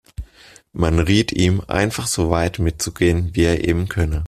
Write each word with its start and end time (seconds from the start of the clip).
Man 0.73 0.97
riet 0.97 1.31
ihm, 1.31 1.61
einfach 1.67 2.07
so 2.07 2.31
weit 2.31 2.57
mitzugehen, 2.57 3.35
wie 3.35 3.43
er 3.43 3.63
eben 3.67 3.87
könne. 3.87 4.19